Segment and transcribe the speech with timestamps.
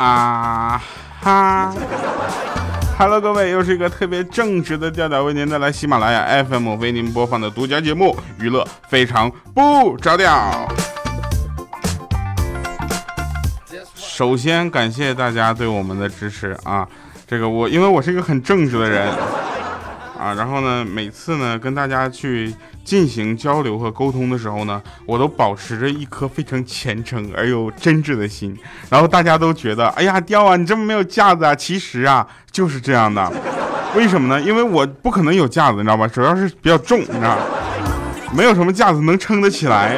[0.00, 0.82] 啊
[1.20, 1.74] 哈
[2.98, 10.66] ，Hello，各位，又是一个特别正直的调调，为您带来喜马拉雅 FM 为您播放的独家节目，娱乐非常不着调。
[13.94, 16.88] 首先感谢大家对我们的支持啊，
[17.26, 19.06] 这个我因为我是一个很正直的人
[20.18, 22.54] 啊，然后呢，每次呢跟大家去。
[22.84, 28.56] 进行交流和沟通的时候呢，我都保持着一颗非常虔诚而又真挚的心。
[28.88, 31.54] 然后大家都觉得，哎呀，雕啊，你这么没有架子啊！
[31.54, 33.32] 其实啊，就是这样的。
[33.94, 34.40] 为什么呢？
[34.40, 36.06] 因为我不可能有架子，你知道吧？
[36.08, 37.38] 主要是比较重，你知道，
[38.34, 39.96] 没有什么架子能撑得起来。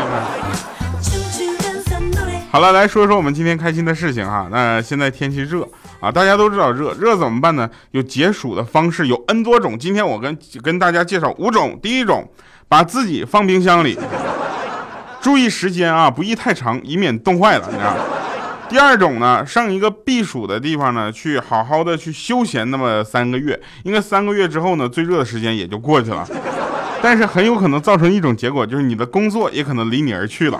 [2.50, 4.48] 好了，来说说我们今天开心的事情哈。
[4.50, 5.66] 那现在天气热
[6.00, 7.70] 啊，大家都知道热，热怎么办呢？
[7.92, 9.78] 有解暑的方式，有 N 多种。
[9.78, 11.78] 今天我跟跟大家介绍五种。
[11.82, 12.28] 第一种。
[12.72, 13.98] 把自己放冰箱里，
[15.20, 17.68] 注意时间啊，不宜太长，以免冻坏了。
[17.70, 17.94] 你知道。
[18.66, 26.26] 第二种呢，上一个避暑的地方呢，去好好的去休闲那么三个月，应该三个月之后呢，最热的时间也就过去了，
[27.02, 30.58] 但是很有可能造成一种结果，就是你的工作也可能离你而去了。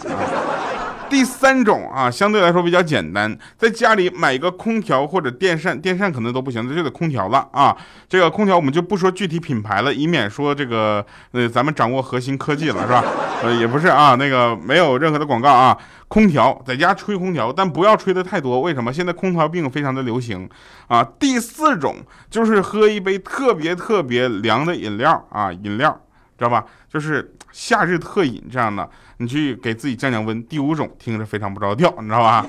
[1.13, 7.77] 第三种啊，相对来说比较简单，在家里买一个空调或者电扇，电扇可能都不行，那就得空调了啊。
[8.09, 13.05] 这个空调我们就不说具体品牌了，以免说这个呃咱们掌握核心科技了是吧？
[13.43, 15.77] 呃也不是啊，那个没有任何的广告啊。
[16.09, 18.91] 空调在家吹空调，但不要吹的太多，为什么？
[18.91, 20.49] 现在空调病非常的流行
[20.89, 21.05] 啊。
[21.21, 21.97] 第四种
[22.31, 25.95] 就是喝一杯特别特别凉的饮料啊，饮料
[26.43, 26.65] 知道吧？
[26.93, 28.89] 就是夏日特饮这样的。
[29.19, 30.45] 你去给自己降降温。
[30.47, 32.45] 第五种听着非常不着调，你知道吧？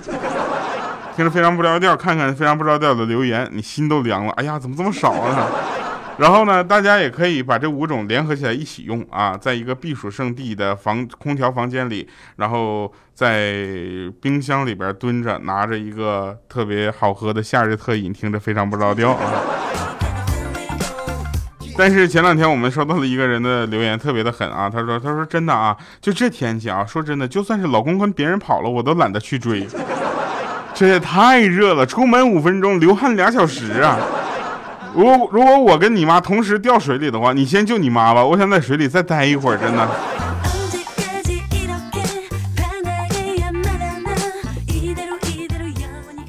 [1.16, 4.34] 听着非常不着调，看看非常不着调的留言，你心都凉了。
[4.34, 5.48] 哎呀，怎么这么少啊？
[6.18, 13.56] 然后呢，大家也可以把这五种联合起来一起用啊，在一个避暑胜地的房空调房间里，然后在
[14.20, 19.32] 冰箱里边蹲着，拿着一个特别好喝的夏日特饮，听着非常不着调啊。
[21.78, 24.70] 但是前两天我们收到了一个人的留言，特别的狠啊！
[24.70, 29.68] 他说：“他说真的啊，就这天气啊，说真的，就算是老公跟别人跑了，我都懒得去追。
[30.76, 33.98] 这也太热了，出门五分钟，流汗俩小时啊！
[34.96, 39.88] 如果如果我跟你妈同时掉水里的话，你先救你妈吧，我想在水里再待一会儿，真的。”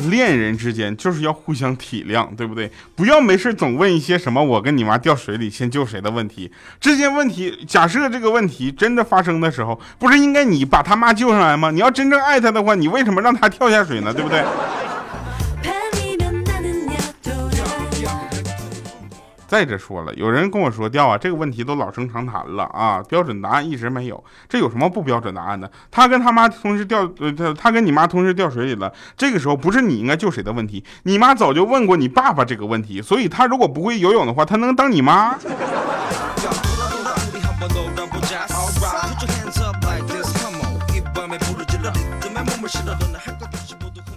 [0.08, 2.70] 恋人之间就是要互相体谅，对不对？
[2.94, 6.50] 不要没事总问一些什么“我跟你妈掉水里，先救谁”的问题。
[6.80, 11.70] 这些问题，假设这个问题真的发生的时候，不是应该你把他妈救上来吗？
[11.70, 14.12] 你要真正爱他的话，你为什么让他跳下水呢？
[14.12, 14.42] 对不对？
[19.54, 25.70] 再者说了，有人跟我说掉啊，这个问题都老生常谈了啊，标准答案一直没有，这有什么不标准答案的？
[25.92, 35.38] 他跟他妈同时掉，呃，他他跟你妈同时掉水里了，这个时候不是你应该救谁的问题，你妈早就问过你爸爸这个问题，所以他如果不会游泳的话，他能当你妈？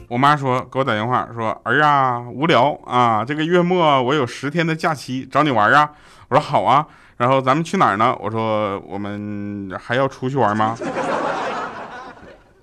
[0.07, 5.89] 我妈说给我打电话说儿啊无聊啊这个月末我有十天的假期找你玩啊
[6.29, 6.85] 我说好啊
[7.17, 10.77] 然后咱们去哪儿呢我说我们还要出去玩吗？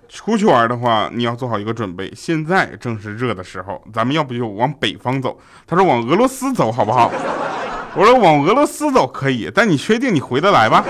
[0.09, 5.37] 出去玩的话你要做好一个准备，现在正是热的时候，咱们要不就往北方走。
[5.67, 7.11] 他说往俄罗斯走好不好？
[7.95, 10.83] 我说往俄罗斯走可以，但你确定你回得来吧？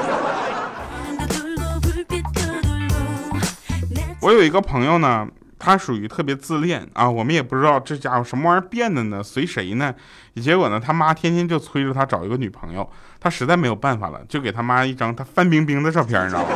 [4.21, 5.27] 我有一个朋友呢。
[5.65, 9.91] 他属于特别自恋啊，我们也不知道这家伙什么玩意儿变的呢，随谁呢？
[10.35, 12.87] 结果呢，他妈天天就催着他找一个女朋友，
[13.19, 16.49] 他实在没有办法了，就给他妈一张他范冰冰的照片，你知道吗？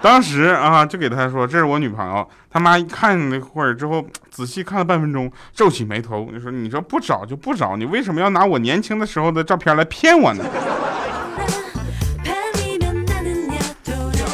[0.00, 2.28] 当时啊，就给他说这是我女朋友。
[2.48, 10.44] 他妈一看那会儿之后，仔细看了半分钟，皱起眉头，你说你说不找就不找，你为什么要拿我年轻的时候的照片来骗我呢？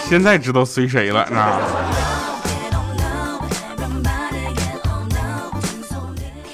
[0.04, 1.58] 现在知道随谁了，啊？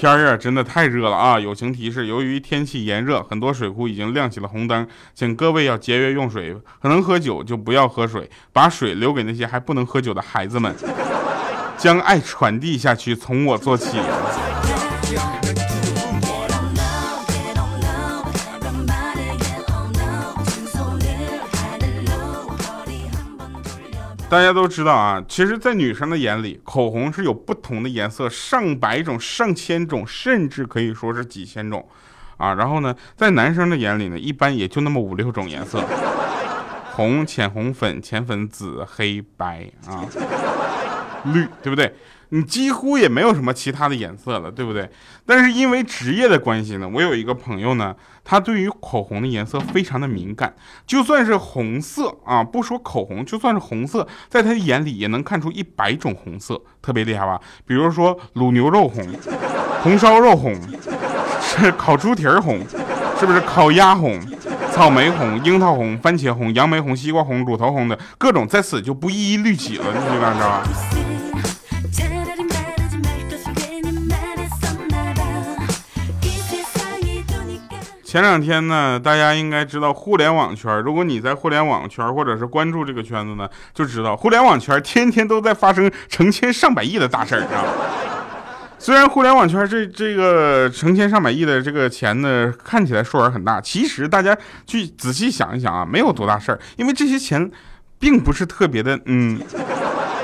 [0.05, 1.39] 天儿啊，真的太热了啊！
[1.39, 10.75] 友情提示：由于天气炎热，很多水库已经亮起了红灯，请各位要节约用水，能喝酒就不要喝水，把水留给那些还不能喝酒的孩子们，
[11.75, 13.97] 将爱传递下去，从我做起。
[24.27, 31.87] 大家都知道啊，其实，在女生的眼里，口红是有不同的颜色，上百种、上千种，甚至可以说是几千种，
[32.37, 35.81] 啊，然后呢，在男生的眼里呢，一般也就那么五六种颜色，
[36.91, 40.03] 红、浅红、粉、浅粉、紫、黑白啊。
[41.33, 41.93] 绿，对不对？
[42.29, 44.89] 你几乎也没有什么其他的颜色了，对不对？
[45.27, 50.53] 但是因为职业的关系呢，我有一个朋友呢，他对于口红的颜色非常的敏感，
[50.87, 57.39] 就算是红色啊，不说口红，就算是红色，在他的眼里也能看出一百种红色，特别厉害吧？
[57.65, 59.07] 比如说卤牛肉红、
[59.83, 60.53] 红烧肉红、
[61.39, 62.59] 是烤猪蹄儿红，
[63.19, 64.19] 是不是烤鸭红、
[64.73, 71.04] 草莓红、樱桃红、番茄红、杨梅红、西瓜红、乳头红的各种，在此就不一一律举了，你知道吧？
[78.15, 80.79] 前两天呢，大家应该知道互联网圈。
[80.79, 87.67] 如果你在互联网圈或者是关注这个圈子呢，就知道互联网圈天天都在发生成千上百亿的大事儿啊。
[88.79, 94.33] 虽然互联网圈这这个成千上百亿的这个钱呢，看起来数额很大，其实大家
[94.65, 97.51] 去仔细想一想啊，没有多大事儿，因为这些钱
[97.99, 99.37] 并不是特别的，嗯。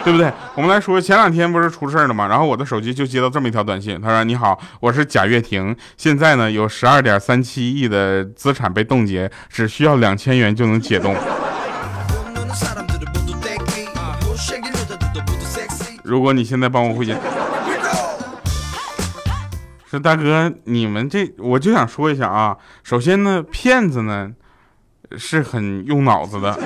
[0.03, 0.33] 对不对？
[0.55, 2.27] 我们来说，前两天不是出事了吗？
[2.27, 11.15] 然后我的手机就接到这么一条短信，他说：“你好，我是贾跃亭，现在呢有十二点三七亿的资产被冻结，只需要两千元就能解冻。
[16.03, 17.19] 如果你现在帮我汇钱，
[19.87, 24.31] 说大哥，你们这我就想说一下啊，首先呢，骗子呢
[25.15, 26.57] 是很用脑子的。”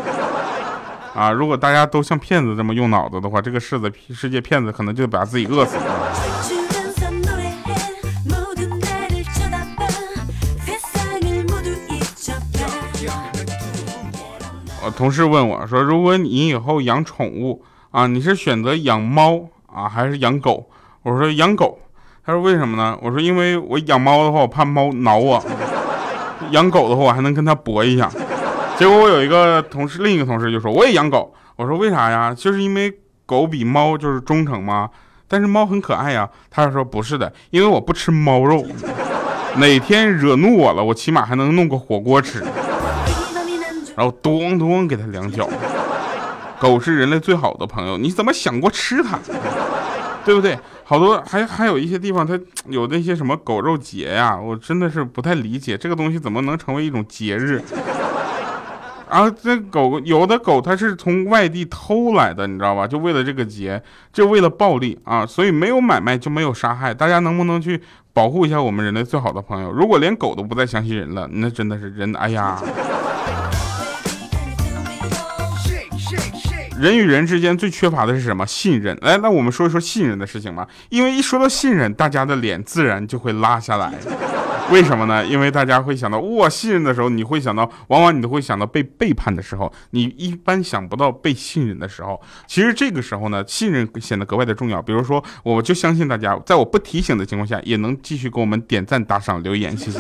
[1.15, 1.31] 啊！
[1.31, 5.83] 如果大家都像骗子这么用脑子的话，这个世子世界骗子可能就把自己饿死了。
[14.83, 19.39] 我同事问我说：“如果你以后养宠物啊，你是选择养猫
[19.73, 20.69] 啊，还是养狗？”
[21.01, 21.79] 我说：“养狗。”
[22.25, 25.41] 他说：“为什么呢？”我说：“因为我养猫的话，我怕猫挠我；
[26.51, 28.12] 养狗的话，我还能跟它搏一下。”
[28.77, 31.33] 结果我有一个同事，另一个同事就说我也养狗。
[31.56, 32.33] 我说为啥呀？
[32.33, 32.94] 就是因为
[33.25, 34.89] 狗比猫就是忠诚吗？
[35.27, 36.30] 但是猫很可爱呀。
[36.51, 38.66] 他说不是的，因为我不吃猫肉，
[39.57, 42.44] 哪天惹怒我了，我起码还能弄个火锅吃。
[43.95, 45.48] 然后咚咚给他两脚。
[46.60, 49.18] 狗是人类最好的朋友，你怎么想过吃它？
[50.25, 50.57] 对不对？
[50.83, 52.38] 好多还还有一些地方，它
[52.68, 57.63] 有那些什么狗肉节呀，我真的是不太理解这个东西怎么能成为一种节日。
[59.10, 62.88] 然后这狗有的狗它是从外地偷来的，你知道吧？
[62.88, 63.81] 就为了这个节，
[64.12, 65.25] 就为了暴利啊！
[65.25, 66.94] 所以没有买卖就没有杀害。
[66.94, 67.80] 大家能不能去
[68.13, 69.72] 保护一下我们人类最好的朋友？
[69.72, 72.60] 如果连狗都不再相信人了，那真的是人，哎呀！
[76.78, 78.46] 人与人之间最缺乏的是什么？
[78.46, 78.98] 信任。
[79.01, 80.68] 来，那我们说一说信任的事情吧。
[80.90, 83.94] 因为一说到信任，大家的脸自然就会拉下来。
[84.71, 85.25] 为什么呢？
[85.25, 92.19] 因为大家会想到哇，信任的时候，你会想到，往往你都会想到被背叛的时候，你一般想不到被信任的时候。
[92.47, 94.81] 其实这个时候呢，信任显得格外的重要。
[94.81, 100.00] 比如说，我就相信大家，在我不提醒的情况下，也能继续给我们点赞、打赏、留言，谢谢。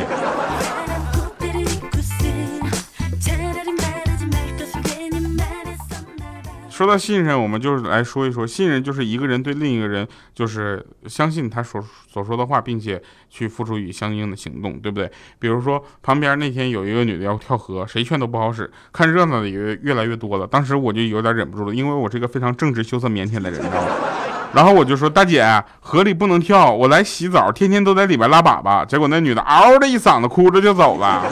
[6.75, 11.81] 说到信任，我们就是来说一说，信任就是一个人对另一个人，就是相信他所
[12.11, 15.09] 所说的话，并且去付出与相应的行动，对不对？
[15.39, 20.45] 比如说旁边那天有一个女的要跳河，谁劝都不好使，看热闹的也越来越多了。
[20.45, 23.87] 当时我就有点忍不住了，因为我是一个非常正直、羞涩、腼腆的人，知道吗？
[24.53, 25.45] 然后我就说：“大姐，
[25.79, 31.23] 河里不能跳，我来洗澡，天天都在里边拉粑粑。”结果那女的嗷的一嗓子哭着就走了。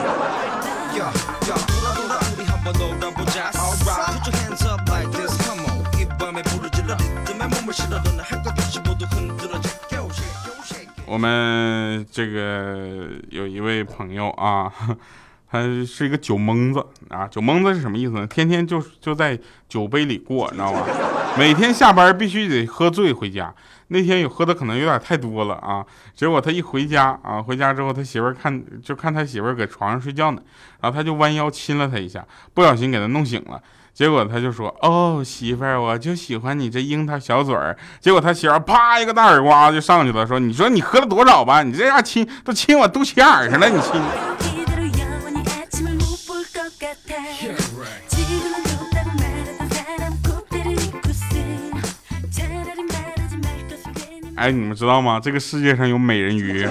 [11.14, 14.68] 我们这个有一位朋友啊，
[15.48, 17.24] 他是一个酒蒙子啊。
[17.28, 18.26] 酒蒙子是什么意思呢？
[18.26, 20.84] 天天就就在酒杯里过，你知道吗？
[21.38, 23.54] 每天下班必须得喝醉回家。
[23.88, 25.86] 那天有喝的可能有点太多了啊。
[26.16, 30.42] 结果他一回家啊，回家之后他媳妇儿看就看他媳妇儿搁床上睡觉呢，
[30.80, 33.62] 然后他就弯腰亲了他一下，不小心给他弄醒了。
[33.94, 41.62] 结果他就说：“哦，媳妇儿，我就喜欢你这樱桃小嘴儿。”结果他媳妇啪一个大耳刮就上去了，说：“你说你喝了多少吧？
[41.62, 43.92] 你这样亲都亲我肚脐眼上了，你亲。”
[54.36, 55.20] 哎，你们知道吗？
[55.22, 56.68] 这个世界上有美人鱼。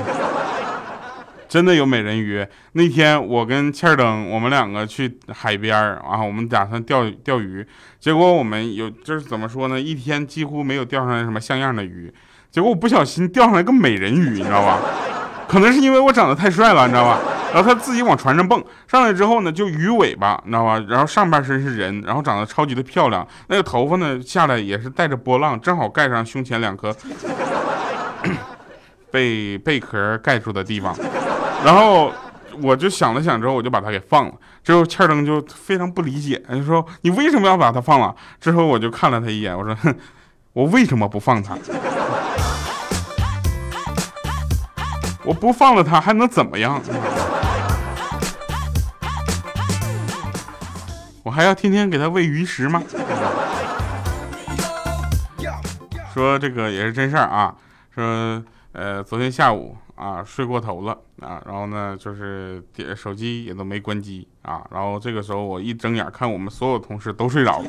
[1.54, 2.44] 真的有美人鱼。
[2.72, 7.64] 那天我跟欠儿登，我们两个去海边儿啊，我们打算钓钓鱼。
[8.00, 9.80] 结果我们有就是怎么说呢？
[9.80, 12.12] 一天几乎没有钓上来什么像样的鱼。
[12.50, 14.80] 结果我不小心钓上来个美人鱼，你知道吧？
[15.48, 17.20] 可能是因为我长得太帅了，你知道吧？
[17.54, 20.84] 然后他自己往船上蹦，上来之后呢，就鱼尾巴，你知道吧？
[20.90, 26.92] 然后上半身是人，然后长得超级的漂亮，那个头发呢下来也是带着波浪，正好盖上胸前两颗
[29.12, 30.96] 被贝壳盖住的地方。
[31.64, 32.12] 然后
[32.62, 34.34] 我就想了想之后，我就把它给放了。
[34.64, 38.16] 之后欠灯就非常不理解，就说你为什么要把它放了？
[38.40, 39.96] 之后我就看了他一眼，我说，哼，
[40.54, 41.58] 我为什么不放它？
[45.26, 46.82] 我不放了它还能怎么样？
[51.24, 52.84] 我还要天天给它喂鱼食吗？
[56.14, 57.56] 说这个也是真事儿啊。
[57.96, 58.44] 说
[58.74, 64.62] 呃，昨天下午啊，睡过头了啊，然后呢，就是点手机也都没关机啊。
[64.72, 67.66] 然后这个时候我一睁眼看，我们所有同事都睡着了。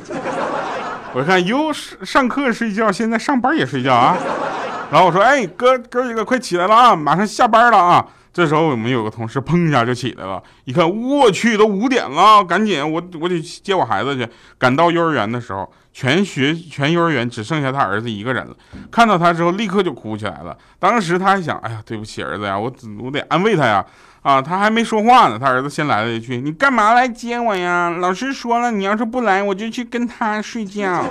[1.13, 4.17] 我一看，哟，上上课睡觉，现在上班也睡觉啊。
[4.91, 8.05] 然后我说，哎，哥哥几个快起来了啊，马上下班了啊。
[8.35, 14.27] 这时候我们有个同事砰一下就起来了，一看我去都五点了，赶紧我我得接我孩子去。
[14.57, 18.53] 赶到幼儿园的时候，全学全幼儿园只剩下他儿子一个人了。
[18.91, 20.57] 看到他之后，立刻就哭起来了。
[20.77, 22.69] 当时他还想，哎呀，对不起儿子呀，我
[23.01, 23.85] 我得安慰他呀。
[24.21, 27.89] 啊，他还没说话呢，他儿子先来了一句：“你干嘛来接我呀？
[28.01, 31.05] 老师说了，你要是不来，我就去跟他睡觉。”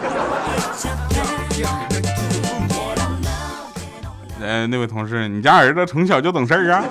[4.44, 6.84] 呃，那位同事，你家儿子从小就懂事儿啊？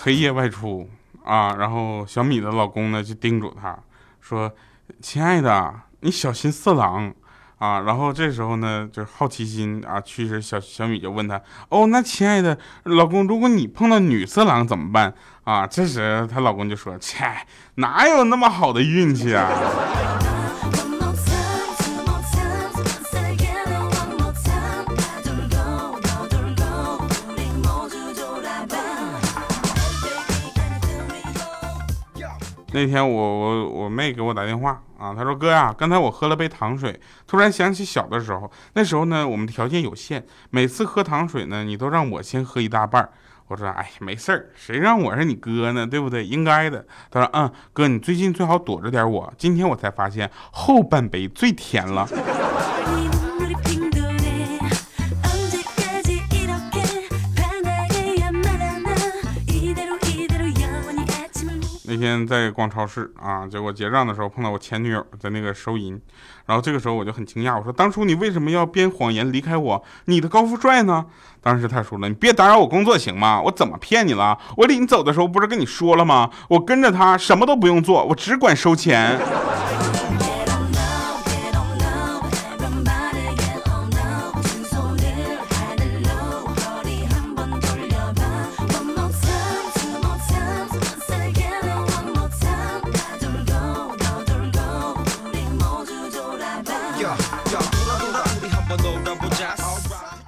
[0.00, 0.88] 黑夜外出
[1.24, 3.76] 啊，然后小米的老公呢就叮嘱她
[4.20, 4.50] 说
[5.02, 7.12] ：“亲爱的，你小心色狼。”
[7.58, 15.12] 啊，然后这时候呢，就是好奇心啊驱使小小米就问他，哦，那亲爱的老公，如果你碰到女色狼怎么办？
[15.44, 17.24] 啊，这时她老公就说，切，
[17.76, 19.48] 哪有那么好的运气啊？
[32.70, 43.08] 那天我我我妹给我打电话啊，他说哥呀，刚才我喝了杯糖水，突然想起小的时候，那时候呢我们条件有限，每次喝糖水呢你都让我先喝一大半
[43.46, 46.26] 我说哎没事儿，谁让我是你哥呢，对不对？
[46.26, 46.84] 应该的。
[47.10, 52.06] 他说嗯，哥你最近最好躲着点我，今天我才发现后半杯最甜了。
[61.98, 66.00] 天在逛超市啊，结果结账的时候碰到我前女友在那个收银，
[66.46, 69.84] 然后这个时候我就很惊讶，我说：“当初你为什么要编谎言离开我？
[70.06, 71.04] 你的高富帅呢？”
[71.42, 73.40] 当时他说了：“你别打扰我工作行吗？
[73.42, 74.38] 我怎么骗你了？
[74.56, 76.30] 我领你走的时候不是跟你说了吗？
[76.48, 79.18] 我跟着他什么都不用做，我只管收钱。”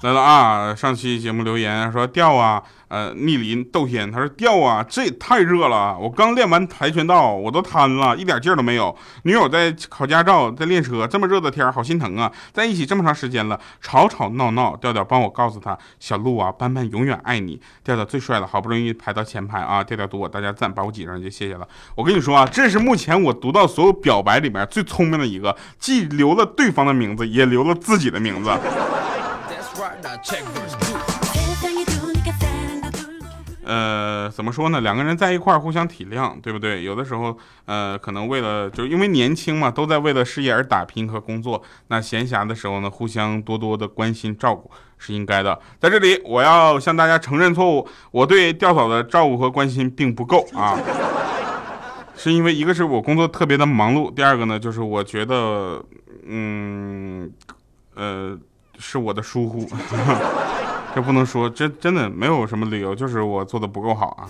[0.02, 0.74] 来了啊！
[0.74, 5.94] 上期节目留言说掉啊，呃，逆鳞斗天，他说掉啊，这也太热了！
[5.98, 8.96] 我刚练完跆拳道，我都瘫了，一点劲儿都没有。
[9.24, 12.32] 女友在考驾照，在练车，这么热的天儿，好心疼啊！
[12.50, 19.84] 在一起这么长时间了，吵吵闹闹，调调帮我告诉他，小鹿啊，班班永远爱你，调调最帅了，好不容易排到前排啊！
[19.84, 21.68] 调调读我大家赞，把我挤上就谢谢了。
[21.94, 28.50] 我跟你说啊，这是目前我读到所有表白里面最聪明的一个，既留了对方的名字，也留了自己的名字。
[33.64, 34.80] 呃，怎么说呢？
[34.80, 36.82] 两个人在一块儿互相体谅，对不对？
[36.82, 41.62] 有的时候，呃，可能为了就因为年轻嘛，都在为了事业而打拼和工作。
[41.86, 45.56] 那闲暇的时候呢，互相多多的关心照顾是应该的。
[45.78, 50.76] 在这里，我要向大家承认错误，我对吊嫂的照顾和关心并不够啊，
[52.16, 55.80] 是因为一个是我工作特别的忙碌，第二个呢，就是我觉得，
[56.26, 57.30] 嗯，
[57.94, 58.36] 呃。
[58.80, 59.68] 是我的疏忽，
[60.94, 64.26] 这不能说，这真的没有什么理由，就是我做的不够好啊。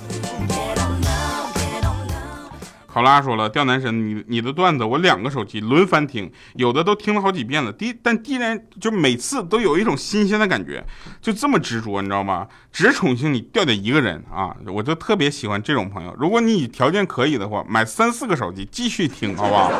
[2.93, 10.85] 考拉说了，吊男神，你你的段子我两个手机轮番听，有的都听了好几遍了，第但依然就每次都有一种新鲜的感觉，
[11.23, 12.49] 就这么执着，你知道吗？
[12.73, 16.13] 只宠幸你吊吊一个人啊，我就特别喜欢这种朋友。
[16.19, 19.71] 如果你条件可以的话，买三四个手机继续听，好不好？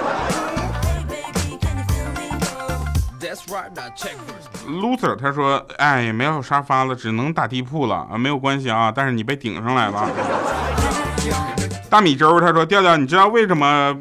[4.67, 10.09] Loser 他说，哎，没有沙发了，只能打地铺了啊，没有关系啊，但是你被顶上来了。
[11.89, 13.95] 大米粥他说，调调，你知道为什么？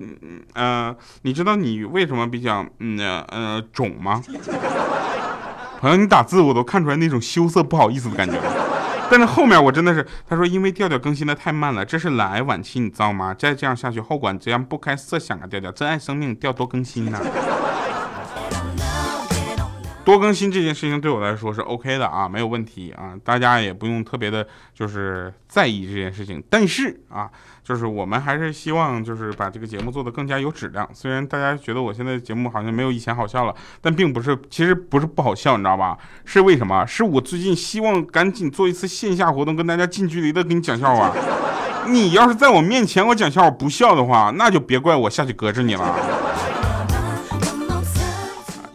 [0.54, 2.98] 呃，你知道你为什么比较嗯
[3.30, 4.22] 呃肿吗？
[5.80, 8.38] 朋友，你打字我都看出来那种羞涩不好意思的感觉。
[9.12, 13.34] 但是后面我真的是，他说因为调调更新的太慢了，这是懒癌晚期，你知道吗？
[13.34, 15.48] 再这样下去，后果这样不堪设想啊！
[15.48, 17.20] 调调，珍爱生命，调多更新呐。
[20.10, 26.44] 多更新这件事情对我来说是 OK 的啊，没有问题啊，大家也不用特别的，就是在意这件事情。
[26.50, 27.30] 但是啊，
[27.64, 30.90] 就是我们还是希望就是把这个节目做得更加有质量。
[30.94, 35.98] 虽然大家觉得我现在节目好像没有以前好笑了，但并不是，其实不是不好笑，你知道吧？
[36.26, 36.86] 是为什么？
[36.86, 41.14] 是我最近希望赶紧做一次线下活动，跟大家近距离的给你讲笑话。
[41.88, 45.96] 你要是在我面前我讲笑话不笑的话，那就别怪我下去搁置你了。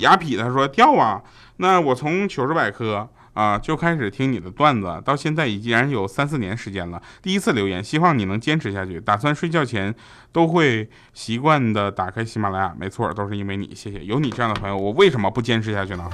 [0.04, 1.20] 雅痞他说掉啊，
[1.56, 7.02] 那我从糗事百科啊就开始听你的段子，到现在已经然有三四年时间了。
[7.22, 9.00] 第一次留言，希望你能坚持下去。
[9.00, 9.92] 打算睡觉前
[10.30, 14.04] 都会习惯的打开喜马拉雅，没错，都是因为你，谢谢。
[14.04, 16.08] 有你这样的朋友，我为什么不坚持下去呢？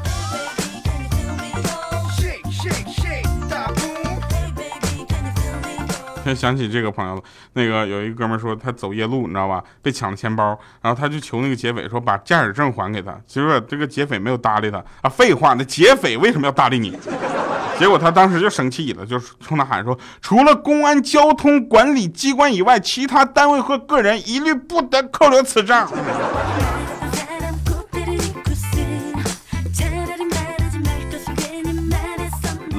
[6.35, 7.23] 想起这个朋友了，
[7.55, 9.63] 那个有一个哥们说他走夜路，你知道吧？
[9.83, 13.15] 被抢了钱包，然后他就求那个劫匪说把驾驶证还给他。
[13.27, 15.09] 结果这个劫匪没有搭理他啊！
[15.09, 16.99] 废话，那劫匪为什么要搭理你？
[17.79, 25.91] 结果他当时就生气了，就冲他喊说：除了公安交通管理机关以外，其他单位和个人一律不得扣留此账。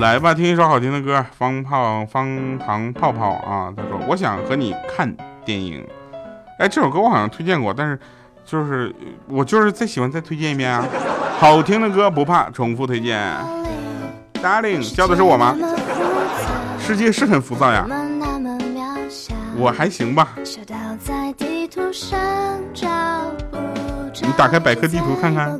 [0.02, 3.72] 来吧，听一首好听的歌，方泡方糖泡泡啊。
[3.78, 5.16] 他说：“我想和你看
[5.46, 5.88] 电影。”
[6.58, 8.00] 哎，这首歌我好像推荐过，但是
[8.44, 8.92] 就是
[9.28, 10.84] 我就是再喜欢再推荐一遍啊。
[11.38, 13.32] 好听的歌不怕重复推荐。
[14.42, 15.56] Darling，叫的是我吗？
[16.80, 17.86] 世界是很浮躁呀。
[19.56, 20.30] 我还行吧。
[24.24, 25.60] 你打开百科地图看看。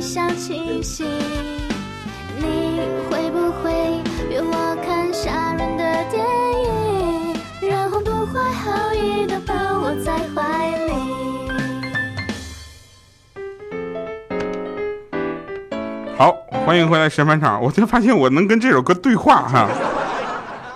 [0.00, 1.06] 小清新，
[2.38, 3.70] 你会不会
[4.30, 6.24] 约我看吓人的电
[7.62, 10.92] 影，然后不怀好意的抱我在怀里？
[16.16, 16.32] 好，
[16.64, 17.62] 欢迎回来神返场。
[17.62, 19.68] 我就发现我能跟这首歌对话哈，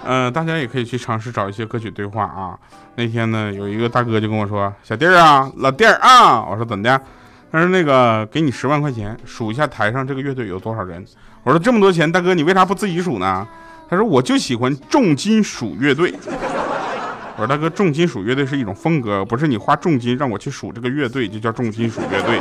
[0.05, 2.59] 嗯，大家也可以去尝试找一些歌曲对话啊。
[2.97, 7.01] 那天呢，有一个大哥就跟我说：“小弟儿啊，老弟儿啊。”我说：“怎么的？”
[7.55, 11.05] 他说：“那个，给你十万块钱，数一下台上这个乐队有多少人。”
[11.45, 13.47] 我说：“这么多钱，大哥你为啥不自己数呢？”
[13.89, 22.41] 他说：“我就喜欢重金属乐队。”我说：“大哥，重金属乐队是一种风格，不是你花重金让我去数这个乐队就叫重金属乐队。”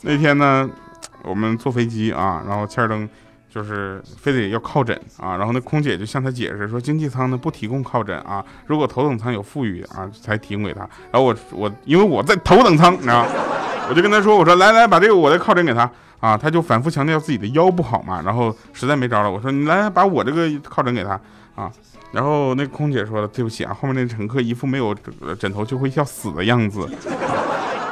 [0.00, 0.66] 那天呢？
[1.22, 3.06] 我们坐飞机啊，然后欠儿登
[3.52, 10.80] 就是非得要靠枕啊，然后那空姐就向他解释说，经济舱呢不提供靠枕啊，如果头等舱有富裕啊才提供给他。
[11.10, 13.26] 然后我我因为我在头等舱，你知道，
[13.90, 21.20] 我就跟他说，我说来来把这个我的靠枕给他啊，他就反复强调自己的腰不好嘛，然后实在没招了，我说你来把我这个靠枕给他
[21.56, 21.70] 啊，
[22.12, 24.94] 然后那空姐说了对不起啊，后面那乘客一副没有
[25.38, 26.80] 枕头就会要死的样子，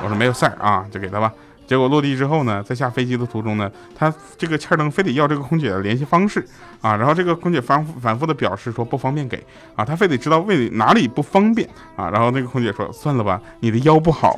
[0.02, 1.32] 我说没有事儿啊，就给他吧。
[1.68, 6.42] 结果落地之后呢，在下飞机的途中呢，他这个欠灯非得要这个空姐的联系方式
[6.80, 9.36] 啊，然后这个空姐反反复的表示说不方便给
[9.76, 14.34] 啊，他非得知道为哪里不方便啊，然后那个空姐说算了吧，你的腰不好。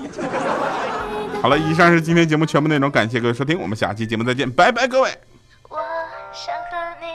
[1.40, 5.10] 好了，以上是今天节目全部内容，感谢各位收听，我们下期节目再见，拜拜各位。
[5.68, 5.78] 我
[6.32, 7.06] 想和你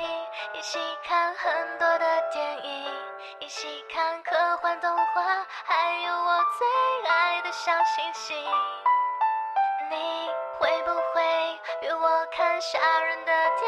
[0.57, 2.87] 一起看很多的电影，
[3.41, 5.21] 一起看科幻动画，
[5.65, 6.65] 还有我最
[7.11, 8.35] 爱的小星星。
[10.59, 11.21] 会不会
[11.81, 13.63] 约我看吓人的电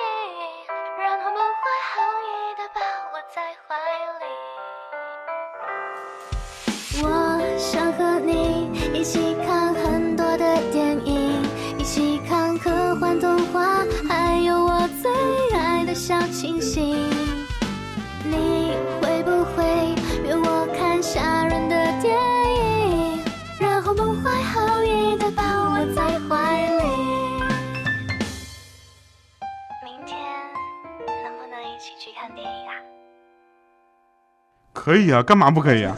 [0.00, 0.06] 影，
[0.98, 2.80] 然后不怀好意的抱
[3.12, 3.76] 我在怀
[4.20, 4.24] 里？
[7.02, 7.06] 我
[7.58, 11.42] 想和你一起看很多的电影，
[11.78, 15.10] 一起看科幻动画，还有我最。
[15.56, 17.07] 爱的小清新？
[34.88, 35.94] 可以啊干嘛不可以啊？